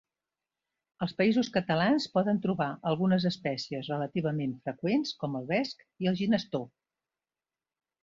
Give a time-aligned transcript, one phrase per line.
[1.05, 6.67] Als Països Catalans poden trobar algunes espècies relativament freqüents com el vesc i el ginestó.